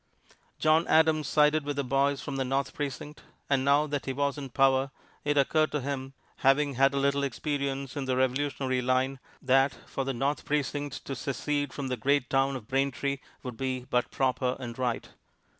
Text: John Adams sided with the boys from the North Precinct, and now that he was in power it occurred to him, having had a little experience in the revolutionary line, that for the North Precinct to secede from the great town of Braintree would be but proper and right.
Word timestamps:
John 0.57 0.87
Adams 0.87 1.27
sided 1.27 1.63
with 1.63 1.75
the 1.75 1.83
boys 1.83 2.21
from 2.21 2.37
the 2.37 2.43
North 2.43 2.73
Precinct, 2.73 3.21
and 3.51 3.63
now 3.63 3.85
that 3.85 4.07
he 4.07 4.13
was 4.13 4.35
in 4.35 4.49
power 4.49 4.89
it 5.23 5.37
occurred 5.37 5.71
to 5.73 5.79
him, 5.81 6.13
having 6.37 6.73
had 6.73 6.95
a 6.95 6.97
little 6.97 7.21
experience 7.21 7.95
in 7.95 8.05
the 8.05 8.17
revolutionary 8.17 8.81
line, 8.81 9.19
that 9.43 9.77
for 9.85 10.03
the 10.03 10.11
North 10.11 10.43
Precinct 10.43 11.05
to 11.05 11.13
secede 11.15 11.71
from 11.71 11.89
the 11.89 11.97
great 11.97 12.31
town 12.31 12.55
of 12.55 12.67
Braintree 12.67 13.19
would 13.43 13.57
be 13.57 13.81
but 13.91 14.09
proper 14.09 14.57
and 14.59 14.79
right. 14.79 15.07